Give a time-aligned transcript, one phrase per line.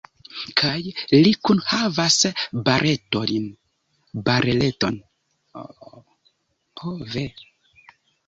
[0.59, 0.91] Kaj
[1.25, 2.15] li kunhavas
[2.69, 4.97] bareleton.